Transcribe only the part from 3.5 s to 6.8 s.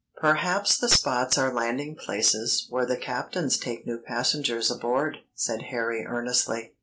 take new passengers aboard," said Harry earnestly.